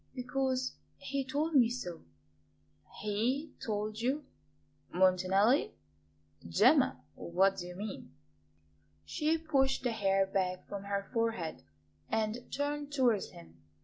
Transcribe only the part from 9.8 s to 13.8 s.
the hair back from her forehead and turned towards him.